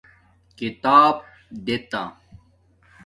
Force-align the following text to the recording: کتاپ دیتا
کتاپ 0.57 1.17
دیتا 1.65 2.03